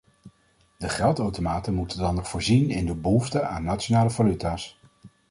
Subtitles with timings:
[0.77, 4.79] De geldautomaten moeten dan nog voorzien in de behoefte aan nationale valuta's.